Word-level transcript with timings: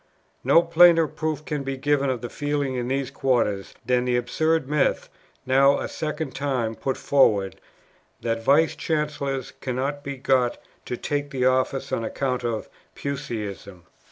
No 0.43 0.63
plainer 0.63 1.05
proof 1.07 1.45
can 1.45 1.61
be 1.61 1.77
given 1.77 2.09
of 2.09 2.21
the 2.21 2.29
feeling 2.31 2.73
in 2.73 2.87
these 2.87 3.11
quarters, 3.11 3.75
than 3.85 4.05
the 4.05 4.17
absurd 4.17 4.67
myth, 4.67 5.09
now 5.45 5.77
a 5.77 5.87
second 5.87 6.33
time 6.33 6.73
put 6.73 6.97
forward, 6.97 7.61
'that 8.21 8.43
Vice 8.43 8.75
Chancellors 8.75 9.53
cannot 9.61 10.03
be 10.03 10.17
got 10.17 10.57
to 10.87 10.97
take 10.97 11.29
the 11.29 11.45
office 11.45 11.91
on 11.91 12.03
account 12.03 12.43
of 12.43 12.67
Puseyism.' 12.95 13.83